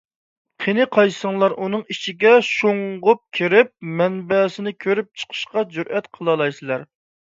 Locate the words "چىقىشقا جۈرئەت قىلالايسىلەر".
5.23-6.89